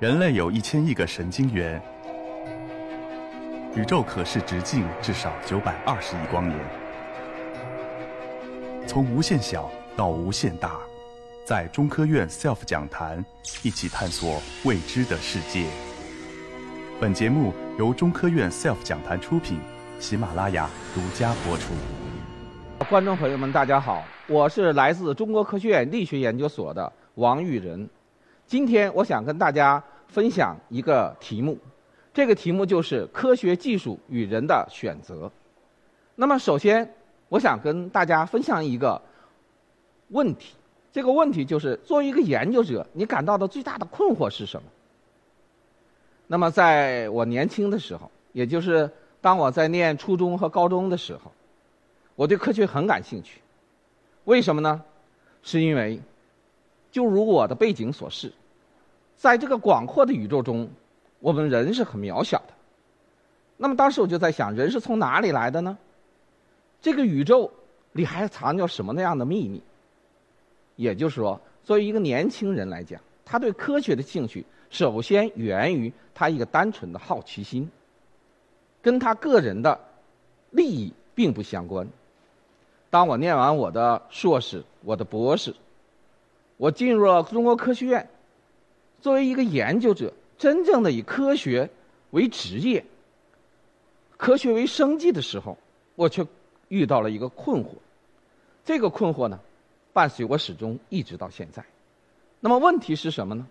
[0.00, 1.82] 人类有一千亿个神经元，
[3.74, 6.56] 宇宙可视直径至少九百二十亿光年。
[8.86, 10.78] 从无限小到无限大，
[11.44, 13.24] 在中科院 SELF 讲坛
[13.64, 15.66] 一起探索未知的世界。
[17.00, 19.58] 本节目由中科院 SELF 讲坛出品，
[19.98, 21.72] 喜马拉雅独家播出。
[22.88, 27.90] 观众朋友们，大家好，我是来自中国科学院力学研究所的王玉仁。
[28.48, 31.58] 今天我想跟大家分享一个题目，
[32.14, 35.30] 这个题目就是科学技术与人的选择。
[36.14, 36.94] 那么，首先
[37.28, 39.02] 我想跟大家分享一个
[40.08, 40.54] 问题，
[40.90, 44.66] 这个问题就是作为一个研究者，你感到的最大的困惑是什么？
[46.26, 51.30] 那么，在我年轻的时候，也就是当我在念初中和高中的时候，
[52.16, 53.42] 我对科学很感兴趣。
[54.24, 54.82] 为什么呢？
[55.42, 56.00] 是因为
[56.98, 58.32] 就如我的背景所示，
[59.16, 60.68] 在这个广阔的宇宙中，
[61.20, 62.54] 我们人是很渺小的。
[63.56, 65.78] 那么当时我就在想，人是从哪里来的呢？
[66.82, 67.52] 这个宇宙
[67.92, 69.62] 里还藏着什么那样的秘密？
[70.74, 77.70] 也就是说，作为一个年轻人来讲，他对科学的兴趣首先源于他一个单纯的好奇心，
[78.82, 79.78] 跟他个人的
[80.50, 81.88] 利益并不相关。
[82.90, 85.54] 当我念完我的硕士、我的博士，
[86.58, 88.10] 我进入了中国科学院，
[89.00, 91.70] 作为一个研究者，真正的以科学
[92.10, 92.84] 为职业、
[94.16, 95.56] 科学为生计的时候，
[95.94, 96.26] 我却
[96.68, 97.68] 遇到了一个困惑。
[98.64, 99.40] 这个困惑呢，
[99.92, 101.64] 伴随我始终一直到现在。
[102.40, 103.46] 那么问题是什么呢？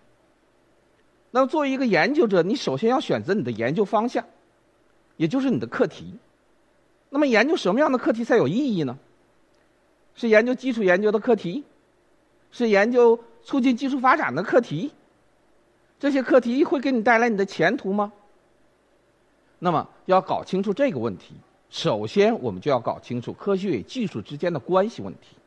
[1.32, 4.26] 那么作为一个研究者，你首先要选择你的研究方向，
[5.16, 6.14] 也就是你的课题。
[7.10, 8.98] 那么研究什么样的课题才有意义呢？
[10.14, 11.64] 是研究基础研究的课题，
[12.58, 14.92] 是研究促进技术发展的课题。
[16.00, 18.12] 这些课题会给你带来你的前途吗？
[19.60, 21.36] 那么要搞清楚这个问题，
[21.70, 25.38] 首先我们就要搞清楚科学与技术之间的关系问题。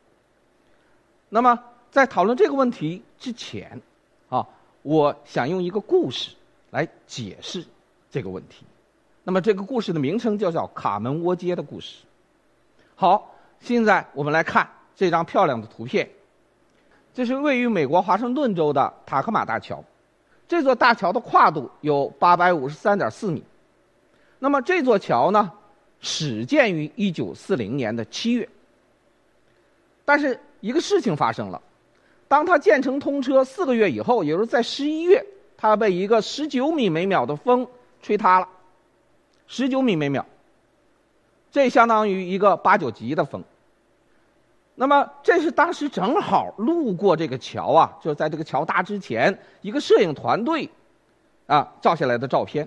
[1.28, 1.59] 那么
[1.91, 3.82] 在讨论这个问题之前，
[4.28, 4.47] 啊，
[4.82, 6.31] 我想用一个故事
[6.71, 7.65] 来解释
[8.09, 8.65] 这个问题。
[9.25, 12.04] 那么这个故事的名称就叫《卡门窝街的故事》。
[12.94, 16.09] 好，现在我们来看这张漂亮的图片。
[17.12, 19.82] 这是位于美国华盛顿州的塔克马大桥，
[20.47, 23.43] 这座大桥的跨度有八百五十三点四米。
[24.38, 25.50] 那么这座桥呢，
[26.00, 28.48] 始建于一九四零年的七月。
[30.04, 31.60] 但是一个事情发生了，
[32.26, 35.25] 当它建成通车四个月以后，也就是在十一月，
[35.56, 37.66] 它被一个十九米每秒的风
[38.00, 38.48] 吹塌了。
[39.47, 40.25] 十九米每秒，
[41.50, 43.42] 这相当于一个八九级的风。
[44.80, 50.70] 那么这是当时正好路过这个桥啊，就是在这个桥搭之前，一个摄影团队
[51.46, 52.66] 啊照下来的照片，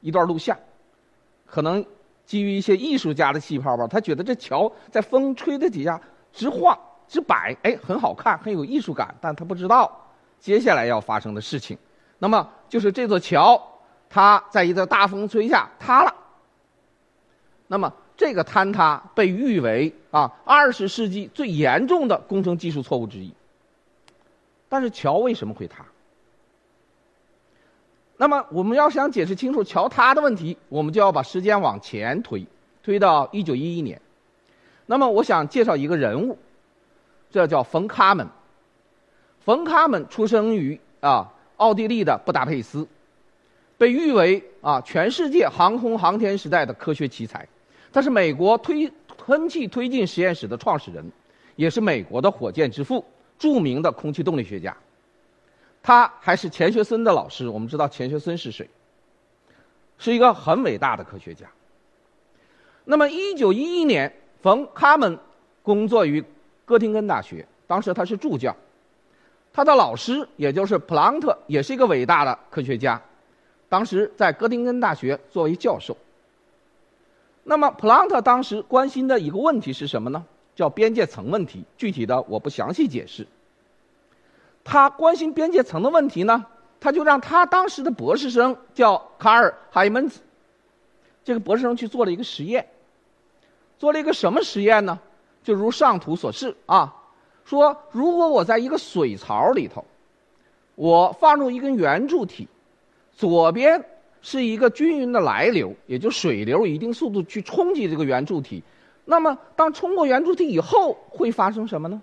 [0.00, 0.56] 一段录像。
[1.46, 1.84] 可能
[2.24, 6.00] 基于一些艺术家的细胞吧，他觉得这桥在风吹的底下
[6.32, 6.78] 直晃
[7.08, 9.12] 直摆，哎，很好看，很有艺术感。
[9.20, 9.90] 但他不知道
[10.38, 11.76] 接下来要发生的事情。
[12.20, 13.60] 那么就是这座桥，
[14.08, 16.14] 它在一个大风吹下塌了。
[17.66, 23.32] 那么这个坍塌被誉为啊二十世纪最严重的工程技术错误之一。
[24.68, 25.86] 但是桥为什么会塌？
[28.18, 32.46] 那么我们要想解释清楚桥塌的问题，我们就要把时间往前推，
[32.82, 33.98] 推到一九一一年。
[34.84, 36.36] 那么我想介绍一个人物，
[37.30, 38.28] 这叫冯·卡门。
[39.40, 42.86] 冯·卡门出生于啊奥地利的布达佩斯，
[43.78, 47.48] 被誉为啊全世界航空航天时代的科学奇才。
[47.92, 51.04] 他是美国推喷气推进实验室的创始人，
[51.56, 53.04] 也是美国的火箭之父，
[53.38, 54.76] 著名的空气动力学家。
[55.82, 57.48] 他还是钱学森的老师。
[57.48, 58.68] 我们知道钱学森是谁？
[59.98, 61.46] 是一个很伟大的科学家。
[62.84, 65.18] 那么，一九一一年，冯·卡门
[65.62, 66.24] 工作于
[66.64, 68.54] 哥廷根大学，当时他是助教。
[69.52, 73.00] 他的老师也就是普朗特，也是一个伟大的科学家，
[73.68, 75.96] 当时在哥廷根大学作为教授。
[77.42, 80.24] 那么，普朗特当时关心的一个问题是什么呢？
[80.54, 81.64] 叫边界层问题。
[81.76, 83.26] 具体的我不详细解释。
[84.62, 86.44] 他关心边界层的问题呢，
[86.78, 90.20] 他就让他当时的博士生叫卡尔·海门子，
[91.24, 92.68] 这个博士生去做了一个实验，
[93.78, 94.98] 做了一个什么实验呢？
[95.42, 96.94] 就如上图所示啊，
[97.46, 99.82] 说如果我在一个水槽里头，
[100.74, 102.46] 我放入一根圆柱体，
[103.16, 103.82] 左边
[104.22, 108.62] 是一个均匀的来流，也就水流一定速度去冲击这个圆柱体，
[109.04, 112.02] 那么当冲过圆柱体以后会发生什么呢？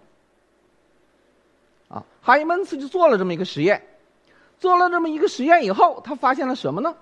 [1.90, 3.82] 啊，哈伊门茨就做了这么一个实验，
[4.60, 6.96] 做了这么一个实验以后，他发现了什么呢？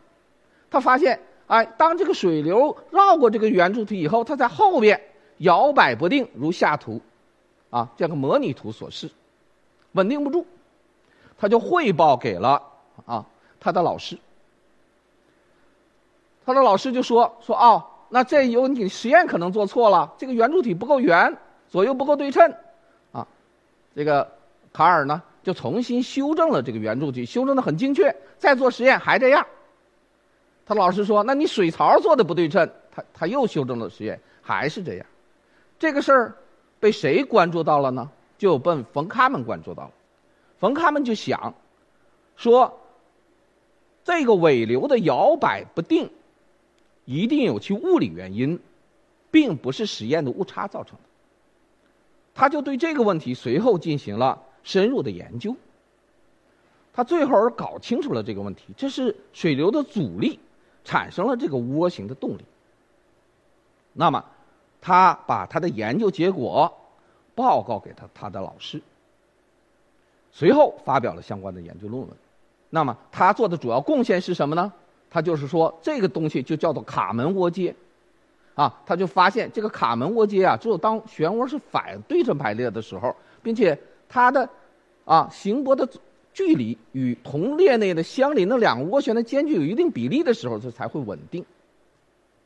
[0.69, 5.01] 他发现，哎，当这个水流绕过这个圆柱体以后，它在后边
[5.37, 7.01] 摇摆不定，如下图，
[7.69, 9.09] 啊，这个模拟图所示，
[9.93, 10.45] 稳定不住。
[11.37, 12.61] 他就汇报给了
[13.05, 13.25] 啊
[13.59, 14.17] 他的老师。
[16.45, 21.35] 他的老师就说说哦，那这有你实验可能做错了，这个圆柱体不够圆，
[21.67, 22.53] 左右不够对称，
[23.11, 23.27] 啊，
[23.95, 24.29] 这个
[24.71, 29.45] 卡尔呢就重新修正了这个圆柱体，修正的很精确，再做实验还这样。
[30.65, 35.05] 他老师说，那你水槽做的不对称，他他又修正了实验，还是这样。
[35.77, 36.35] 这个事儿
[36.79, 38.09] 被谁关注到了呢？
[38.37, 39.91] 就被冯卡门关注到了。
[40.59, 41.53] 冯卡门就想
[42.35, 42.79] 说，
[44.03, 46.09] 这个尾流的摇摆不定。
[47.05, 48.59] 一定有其物理原因，
[49.31, 51.03] 并不是实验的误差造成的。
[52.33, 55.55] 他就对这个问题随后进行了深入的研究。
[56.93, 60.39] 他最后搞清楚了这个问题，这是水流的阻力
[60.83, 62.45] 产生了这个涡形的动力。
[63.93, 64.25] 那么，
[64.81, 66.73] 他把他的研究结果
[67.35, 68.81] 报告给他他的老师，
[70.31, 72.09] 随后发表了相关的研究论文。
[72.69, 74.73] 那么，他做的主要贡献是什么呢？
[75.09, 77.73] 他就是说，这个东西就叫做卡门涡街，
[78.53, 83.77] 啊，他就发现这个卡门涡街啊，只有当漩涡是反对称排列的时候，并且
[84.09, 84.49] 它的
[85.05, 85.87] 啊行波的
[86.33, 91.45] 距离与同列内的相邻的两个涡旋的间距有一定比例的时候，它才会稳定。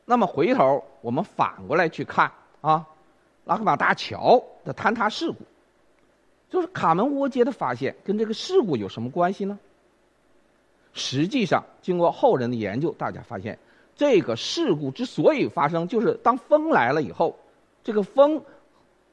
[0.04, 2.30] 那么回头我们反过来去看
[2.60, 2.86] 啊，
[3.44, 5.36] 拉克马大桥的坍塌事故，
[6.48, 9.58] 就是卡门涡街的发现跟这个事故有什么关系呢？
[10.92, 13.58] 实际上，经过后人的研究，大家发现，
[13.94, 17.38] 这个事故之所以发生，就是当风来了以后，
[17.84, 18.42] 这个风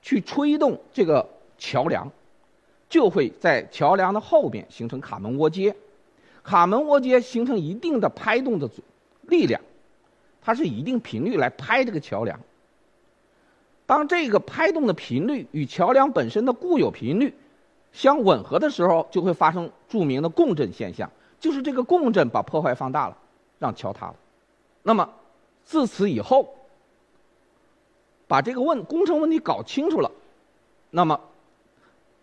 [0.02, 1.28] 去吹动这个
[1.58, 2.12] 桥梁，
[2.90, 5.76] 就会在桥梁的后边形成卡门涡街，
[6.44, 8.70] 卡门涡街形成一定的拍动的
[9.22, 9.62] 力量，
[10.42, 12.40] 它是一定频率来拍这个桥梁。
[13.86, 17.34] 当这个拍动的频率与桥梁本身的固有频率
[17.94, 21.10] 相吻合的时候，就会发生著名的共振现象。
[21.40, 23.18] 就是这个共振把破坏放大了，
[23.60, 24.16] 让桥塌了。
[24.82, 25.08] 那么
[25.64, 26.56] 自此以后，
[28.28, 30.10] 把这个问工程问题搞清楚了，
[30.90, 31.20] 那么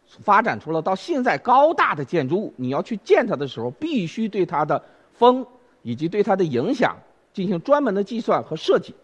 [0.07, 4.83] 发展出了到现在高大的建筑物，你要去建它的时候，必须对它的
[5.13, 5.47] 风
[5.83, 6.97] 以及对它的影响
[7.33, 8.95] 进行专门的计算和设计，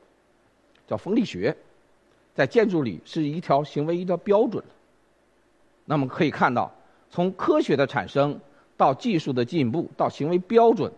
[0.89, 1.57] 叫风力学，
[2.35, 4.65] 在建筑里是一条行为一条标准。
[5.85, 6.73] 那么可以看到，
[7.11, 8.41] 从科学的产生。
[8.81, 10.91] 到技术的进步，到行为标准，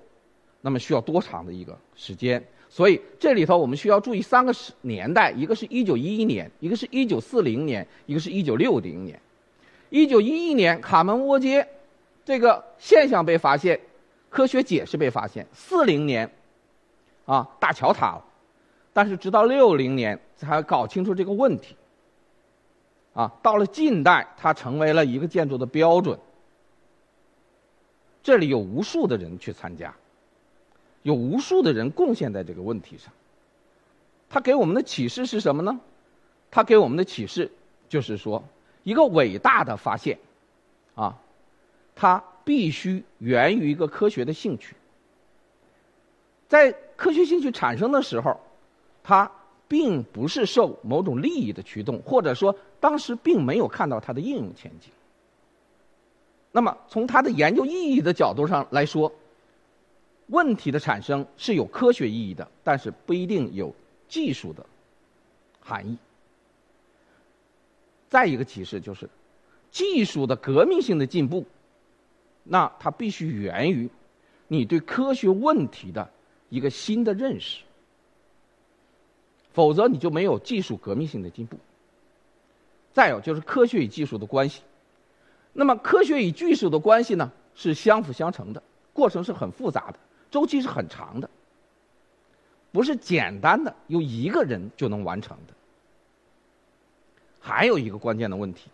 [0.61, 2.41] 那么需要多长的一个时间？
[2.69, 9.21] 所以这里头我们需要注意三个时年代：一个是一九一一年，一个是一九四零年，一个是一九六零年。
[9.91, 11.67] 一九一一年，卡门涡街
[12.25, 13.81] 这个现象被发现，
[14.31, 15.45] 科学解释被发现。
[15.53, 16.31] 四零年，
[17.27, 18.25] 啊，大桥塌了，
[18.93, 21.75] 但是直到六零年才搞清楚这个问题。
[23.13, 26.17] 啊，到了近代，它成为了一个建筑的标准。
[28.23, 29.95] 这里有无数的人去参加，
[31.03, 33.13] 有无数的人贡献在这个问题上。
[34.31, 35.81] 他给我们的启示是什么呢？
[36.51, 37.51] 他给我们的启示
[37.89, 38.45] 就是说，
[38.83, 40.19] 一个伟大的发现，
[40.95, 41.19] 啊，
[41.95, 44.77] 它必须源于一个科学的兴趣。
[46.49, 48.39] 在科学兴趣产生的时候，
[49.03, 49.31] 它
[49.67, 54.91] 并不是受某种利益的驱动，或者说当时并没有看到它的应用前景。
[56.53, 59.11] 那么，从它的研究意义的角度上来说，
[60.27, 63.75] 问题的产生是有科学意义的，但是不一定有
[64.07, 64.65] 技术的
[65.61, 65.97] 含义。
[68.11, 69.09] 再一个启示就是，
[69.71, 71.47] 技术的革命性的进步，
[72.45, 73.89] 那它必须源于
[74.47, 76.11] 你对科学问题的
[76.51, 77.63] 一个新的认识，
[79.55, 81.59] 否则你就没有技术革命性的进步。
[82.93, 84.61] 再有就是科学与技术的关系。
[85.53, 89.99] 那么，科学与技术的关系呢，是相辅相成的，过程是很复杂的，
[90.31, 91.29] 周期是很长的，
[92.71, 95.53] 不是简单的由一个人就能完成的。
[97.39, 98.71] 还有一个关键的问题，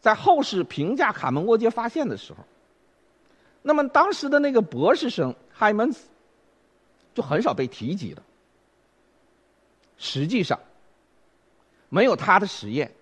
[0.00, 2.38] 在后世评价卡门涡接发现的时候，
[3.62, 6.06] 那么当时的那个博士生海门斯
[7.14, 8.22] 就很少被提及了。
[9.98, 10.60] 实际上，
[11.88, 12.92] 没有他的实验，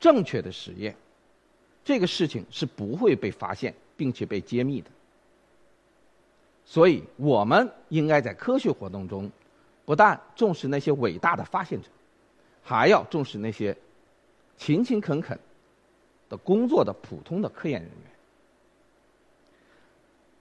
[0.00, 0.96] 正确的实验。
[1.88, 4.90] 这个事情是不会被发现并且被揭秘的，
[6.66, 9.30] 所以我们应该在科学活动中，
[9.86, 11.88] 不但重视那些伟大的发现者，
[12.62, 13.74] 还要重视那些
[14.58, 15.38] 勤勤恳恳
[16.28, 18.10] 的工作的普通的科研人员。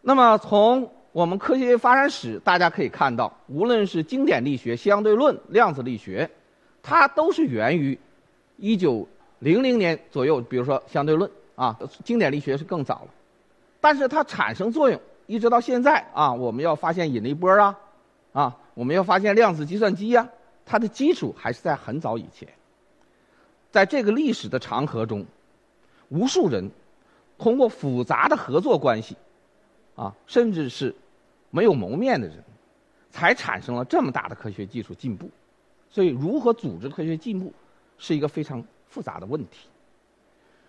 [0.02, 6.30] 那么从我们科学发展史，大家可以看到，无论是经典力学、相对论、量子力学，
[6.84, 7.98] 它都是源于
[8.58, 9.08] 一九
[9.40, 10.42] 零零年左右。
[10.42, 13.08] 比如说相对论啊，经典力学是更早了，
[13.82, 17.76] 但是它产生作用一直到现在啊，我们要发现引力波啊，
[18.32, 20.30] 啊，我们要发现量子计算机呀，
[20.64, 22.48] 它的基础还是在很早以前。
[23.72, 25.26] 在这个历史的长河中，
[26.10, 26.70] 无数人
[27.40, 29.18] 通过复杂的合作关系，
[29.96, 30.94] 啊，甚至是
[31.50, 32.38] 没有谋面的人，
[33.10, 35.28] 才产生了这么大的科学技术进步。
[35.90, 37.52] 所以，如何组织科学进步，
[37.98, 39.68] 是一个非常复杂的问题。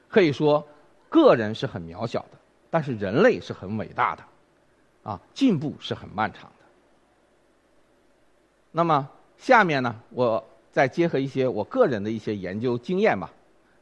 [0.08, 0.66] 可以说，
[1.08, 2.38] 个人是很渺小的，
[2.70, 4.24] 但是人类是很伟大的，
[5.02, 6.66] 啊，进步是很漫长的。
[8.72, 10.44] 那么，下面呢，我。
[10.70, 13.32] 再结合一些我个人的一些研究经验吧，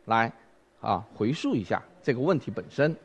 [0.07, 0.33] 来
[0.81, 2.97] 啊回溯一下这个问题本身。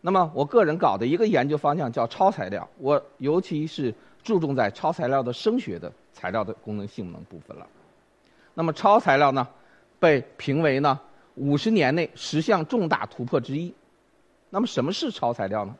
[0.00, 3.94] 那么我个人搞的一个研究方向叫超材料，我尤其是
[4.24, 7.64] 注重在超材料的声学的材料的功能性能部分了。
[8.54, 9.46] 那么超材料呢，
[10.00, 10.98] 被评为呢
[11.38, 13.72] 五十年内十项重大突破之一。
[14.50, 15.74] 那么什么是超材料呢？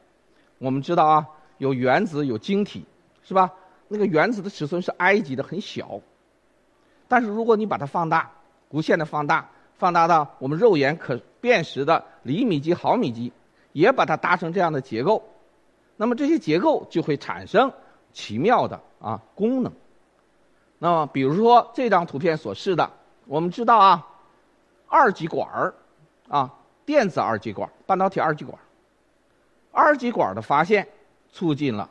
[0.58, 1.26] 我们知道啊，
[1.58, 2.84] 有原子有晶体，
[3.22, 3.52] 是吧？
[3.88, 6.00] 那个原子的尺寸是埃及的，很小。
[7.08, 8.30] 但是如果你把它放大，
[8.70, 9.48] 无限的放大，
[9.78, 13.32] 放大到我们肉眼可辨识的厘米级、毫米级，
[13.72, 15.22] 也把它搭成这样的结构，
[15.96, 17.72] 那么这些结构就会产生
[18.12, 19.72] 奇妙的啊功能。
[20.78, 22.90] 那么比如说这张图片所示的，
[23.24, 24.06] 我们知道啊，
[24.88, 25.74] 二极管儿
[26.28, 26.52] 啊，
[26.84, 28.58] 电子二极管、半导体二极管，
[29.70, 30.86] 二极管的发现
[31.30, 31.88] 促进了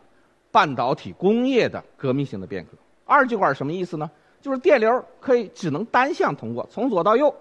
[0.52, 2.72] 半导体工业的革命性的变革。
[3.06, 4.10] 二极管什么意思呢？
[4.42, 7.34] 就是电流可以只能单向通过，从左到右，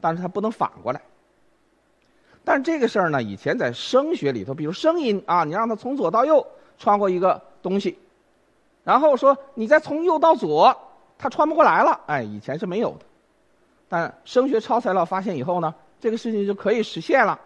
[0.00, 1.00] 但是它不能反过来。
[2.44, 6.46] 但这个事儿呢，以前在声学里头，比如声音啊，你让它从左到右
[6.78, 7.98] 穿过一个东西，
[8.84, 10.74] 然后说你再从右到左，
[11.18, 12.00] 它穿不过来了。
[12.06, 13.04] 哎，以前是没有的。
[13.88, 17.38] 但声学超材料发现以后呢，这个事情就可以实现了，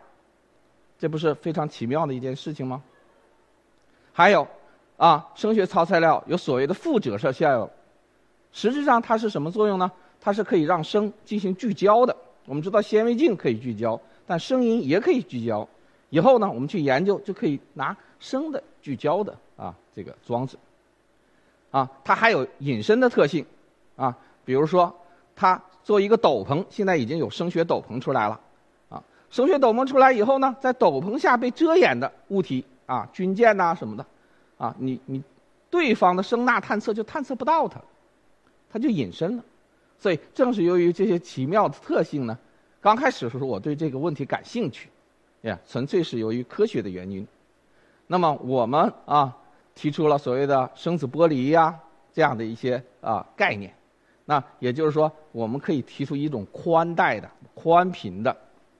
[0.99, 2.83] 这不是非常奇妙的一件事情吗？
[4.13, 4.47] 还有
[4.97, 7.71] 啊，声学超材料有所谓的副折射效应。
[8.53, 9.91] 实质上它是什么作用呢？
[10.21, 12.15] 它是可以让声进行聚焦的。
[12.45, 15.67] 我们知道显微镜可以聚焦，但声音也可以聚焦。
[16.11, 20.59] 以后呢，我们去研究就可以拿声的聚焦的啊这个装置。
[21.71, 23.47] 啊，它还有隐身的特性，
[23.97, 24.95] 啊，比如说
[25.35, 28.41] 它做一个斗篷，现在已经有声学斗篷出来了。
[28.89, 34.07] 啊，声学斗篷出来以后呢，在斗篷下被遮掩的物体啊，军舰呐什么的，
[34.59, 35.23] 啊，你你
[35.71, 37.81] 对方的声呐探测就探测不到它。
[38.75, 39.45] 它就隐身了，
[39.99, 42.39] 所以正是由于这些奇妙的特性呢，
[42.81, 44.89] 刚开始的时候我对这个问题感兴趣，
[45.43, 47.29] 呀，纯粹是由于科学的原因。
[48.07, 49.37] 那么我们啊
[49.75, 51.79] 提出了所谓的声子剥离呀
[52.15, 53.75] 这样的一些啊概念，
[54.33, 58.35] 那也就是说我们可以提出一种宽带的、宽频的，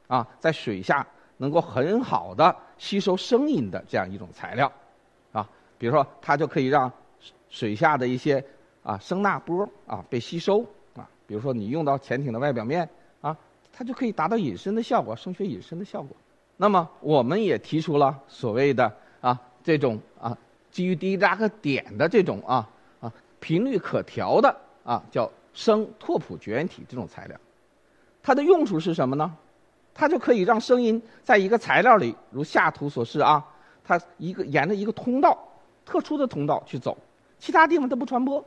[0.07, 1.07] 啊，在水下
[1.37, 4.73] 能够很好的吸收声音的这样一种材料，
[5.31, 6.91] 啊，比如说它就可以让
[7.51, 8.43] 水下的一些。
[8.85, 10.61] 啊，声呐波啊被吸收
[10.97, 12.89] 啊，比如说你用到潜艇的外表面
[13.21, 13.37] 啊，
[13.73, 16.17] 它就可以达到隐身的效果，声学隐身的效果。
[16.57, 20.37] 那么我们也提出了所谓的啊这种啊
[20.69, 22.69] 基于迪扎克点的这种啊
[23.01, 27.37] 啊频率可调的啊叫声拓扑绝缘体这种材料，
[28.23, 29.37] 它的用处是什么呢？
[29.95, 33.45] 它就可以让声音在一个材料里，如下图所示啊，
[33.85, 35.37] 它一个沿着一个通道，
[35.85, 36.97] 特殊的通道去走，
[37.39, 38.43] 其他地方它不传播。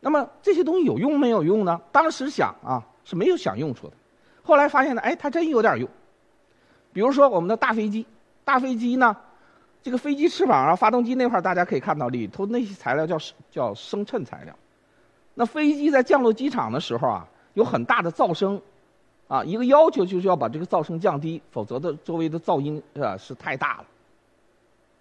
[0.00, 1.80] 那么这些东西有用没有用呢？
[1.92, 3.94] 当时想啊是没有想用处的，
[4.42, 5.88] 后来发现呢，哎，它真有点用。
[6.92, 8.06] 比如说我们的大飞机，
[8.44, 9.16] 大飞机呢，
[9.82, 13.16] 这个飞机翅膀啊、发动机那块大家可以看到里头那些材料叫
[13.50, 14.54] 叫声衬材料。
[15.40, 18.60] 那飞机在降落机场的时候啊，有很大的噪声，
[19.26, 23.86] 啊，一个要求就是要把这个噪声降低，否则的周围的噪音啊是太大了。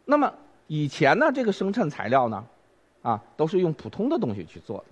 [0.05, 0.33] 那么
[0.67, 2.45] 以前呢，这个声衬材料呢？
[3.01, 4.85] 啊，都是用普通的东西去做的。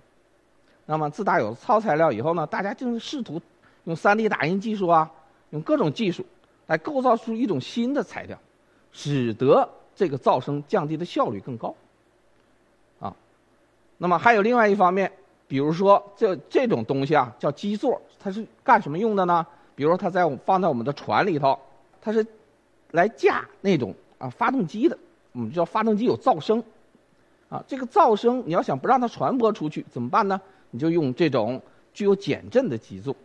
[0.84, 3.40] 那么自打有了超材料以后呢，大家就是试图
[3.84, 5.10] 用 3D 打印技术啊，
[5.48, 6.26] 用各种技术
[6.66, 8.38] 来构造出一种新的材料，
[8.92, 11.74] 使得这个噪声降低的效率更高。
[13.00, 13.16] 啊，
[13.96, 15.10] 那么还有另外一方面，
[15.48, 19.44] 比如说这这种东西啊，叫基座，它是干什么用的呢？
[19.74, 21.58] 比如说它在放在我们的船里头，
[22.00, 22.24] 它是
[22.92, 24.96] 来架那种啊发动机的。
[25.32, 26.62] 我们知道发动机有噪声。
[27.48, 30.38] 啊，这个噪声你要想不让它传播出去怎么办呢？
[30.70, 31.62] 你就用这种
[31.94, 33.16] 具有减震的基座。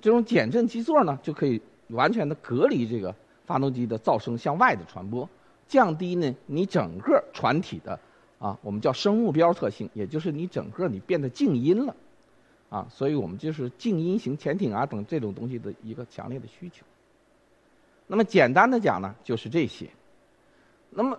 [0.00, 3.12] 这种减震基座呢，就可以完全的隔离这个
[3.44, 5.28] 发动机的噪声向外的传播，
[5.66, 7.98] 降低呢你整个船体的
[8.38, 11.96] 啊我们叫声目标特性，也就是你整个你变得静音了，
[12.68, 16.84] 啊，所以我们就是静音型潜艇啊等这种东西的一个强烈的需求。
[18.06, 19.88] 那么简单的讲呢，就是这些。
[20.90, 21.18] 那么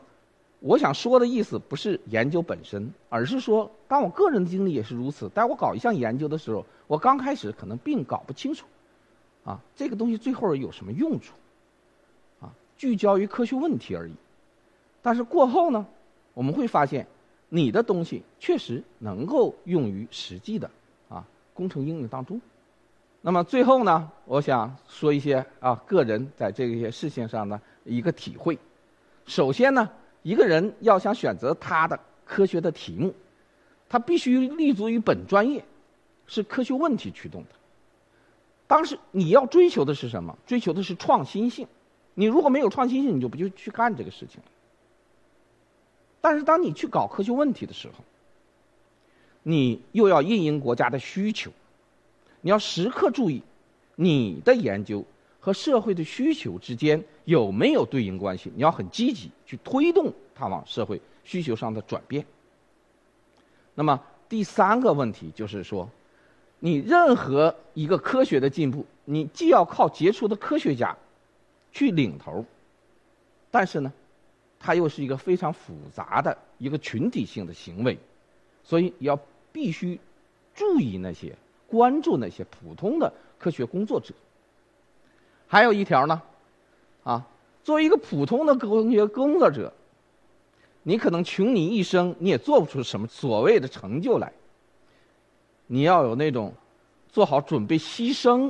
[0.60, 5.30] 我想说的意思不是研究本身，而是说，当我个人的经历也是如此。
[5.30, 8.66] 当我搞一项研究的时候，我刚开始可能并搞不清楚，
[9.44, 11.34] 啊，这个东西最后有什么用处，
[12.40, 14.14] 啊，聚焦于科学问题而已。
[15.02, 15.86] 但是过后呢，
[16.38, 17.08] 我们会发现，
[17.50, 20.70] 你的东西确实能够用于实际的
[21.10, 22.40] 啊工程应用当中。
[23.22, 28.56] 那么最后呢，我想说一些啊个人在这些事情上的一个体会。
[29.26, 29.90] 首先呢，
[30.22, 33.12] 一个人要想选择他的科学的题目，
[33.90, 35.66] 他必须立足于本专业，
[36.28, 37.50] 是科学问题驱动的。
[38.68, 40.38] 当时你要追求的是什么？
[40.46, 41.68] 追求的是创新性。
[42.14, 44.52] 你如果没有创新性，你就不就去干这个事情了。
[46.22, 48.04] 但是当你去搞科学问题的时候，
[49.44, 51.52] 你又要应应国家的需求。
[52.42, 53.42] 你要时刻注意，
[53.96, 55.04] 你的研究
[55.40, 58.52] 和社会的需求之间有没有对应关系？
[58.56, 62.26] 你要很积极去推动它往社会需求上的转变。
[63.74, 65.90] 那么第三个问题就是说，
[66.60, 70.96] 你任何一个科学的进步，你既要靠杰出的科学家
[71.72, 72.44] 去领头，
[73.50, 73.92] 但是呢，
[74.60, 77.98] 它又是一个非常复杂的一个群体性的行为，
[78.64, 79.20] 所以要
[79.52, 80.00] 必须
[80.54, 81.36] 注意那些。
[81.70, 84.14] 关注那些普通的科学工作者。
[85.48, 86.22] 还有一条呢，
[87.04, 87.28] 啊，
[87.62, 89.74] 作为一个普通的科学工作者，
[90.84, 94.32] 你可能穷你一生，你也做不出什么所谓的成就来。
[95.66, 96.54] 你要有那种
[97.10, 98.50] 做好准备牺牲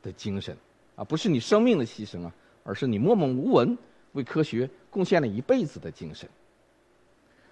[0.00, 0.56] 的精神，
[0.94, 2.32] 啊，不是你生命的牺牲啊，
[2.62, 3.76] 而是你默默无闻
[4.14, 6.28] 为科学贡献了一辈子的精神。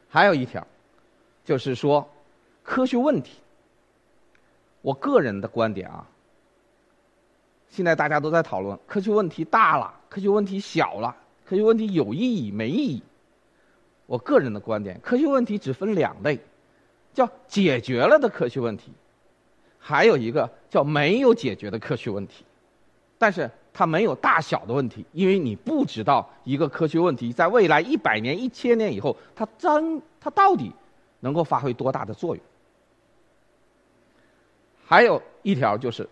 [0.09, 0.67] 还有一条，
[1.45, 2.11] 就是说
[2.65, 3.39] 科学问题。
[4.81, 6.05] 我个人的观点啊，
[7.71, 13.03] 现在大家都在讨论科学问题大了，科学问题小了，科学问题有意义没意义？
[14.07, 16.41] 我个人的观点，科学问题只分两类，
[17.15, 18.91] 叫解决了的科学问题，
[19.79, 22.45] 还有一个叫没有解决的科学问题。
[23.19, 30.71] 但是它没有大小的问题，因为你不知道一个科学问题在未来一百年、一千年以后，它真它到底
[31.21, 32.45] 能够发挥多大的作用。
[34.85, 36.07] 还有一条就是，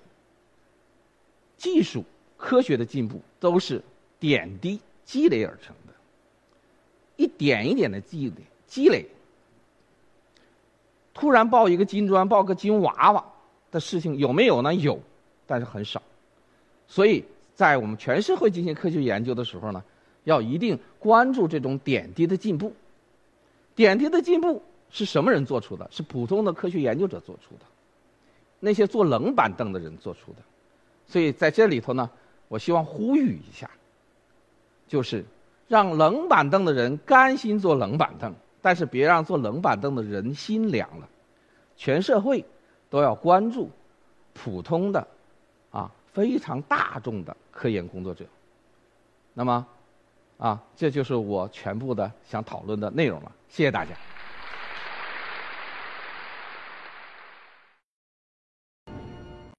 [1.58, 2.02] 技术
[2.38, 3.82] 科学的进步都是
[4.18, 5.92] 点滴积累而成的，
[7.16, 9.06] 一点一点的积累积累。
[11.12, 13.22] 突然抱一个金砖、抱个金娃娃
[13.70, 14.74] 的事情有没有呢？
[14.74, 14.98] 有，
[15.46, 16.00] 但是很少。
[16.88, 17.22] 所以
[17.60, 19.84] 在我们全社会进行科学研究的时候呢，
[20.24, 22.72] 要一定关注这种点滴的进步。
[23.76, 25.86] 点滴的进步是什么人做出的？
[25.90, 27.66] 是普通的科学研究者做出的。
[28.60, 30.38] 那些坐冷板凳的人做出的，
[31.06, 32.08] 所以在这里头呢，
[32.48, 33.70] 我希望呼吁一下，
[34.88, 35.22] 就是
[35.68, 41.06] 让冷板凳的人甘心坐冷板凳，但是别让坐冷板凳的人心凉了。
[41.76, 42.42] 全社会
[42.88, 43.68] 都要关注
[44.32, 45.06] 普通的、
[46.12, 48.24] 非常大众的科研工作者。
[49.34, 49.66] 那么，
[50.38, 53.32] 啊，这就是我全部的想讨论的内容了。
[53.48, 53.92] 谢谢大家。